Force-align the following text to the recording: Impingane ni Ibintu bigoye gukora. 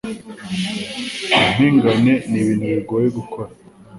Impingane 1.37 2.13
ni 2.29 2.37
Ibintu 2.41 2.65
bigoye 2.73 3.07
gukora. 3.17 3.51